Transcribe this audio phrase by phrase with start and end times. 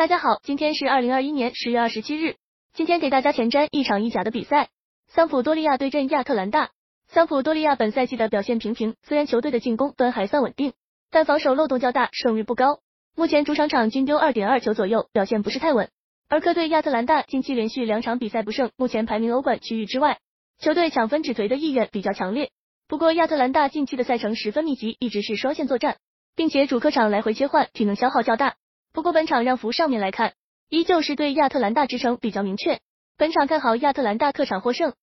[0.00, 2.36] 大家好，今天是二零二一年十月二十七日。
[2.72, 4.70] 今天给大家前瞻一场意甲的比赛，
[5.08, 6.70] 桑普多利亚对阵亚特兰大。
[7.08, 10.72] 桑普多利亚本赛季的表现平平，虽然球队的进攻端还算稳定，
[11.10, 12.80] 但防守漏洞较大，胜率不高。
[13.14, 15.90] 目前主场场均丢二点二球左右，表现不是太稳。
[16.30, 20.18] 而客队亚特兰大近期连续两场比赛不胜，目前排名欧冠区域之外，
[20.58, 22.52] 球队抢分止颓的意愿比较强烈。
[22.88, 25.98] 不过亚特兰大近期的赛程十分密集，一直是双线作战，
[26.34, 28.54] 并且主客场来回切换，体能消耗较大。
[28.92, 30.34] 不过本场让幅上面来看，
[30.68, 32.80] 依旧是对亚特兰大支撑比较明确。
[33.16, 34.94] 本场看好亚特兰大客场获胜。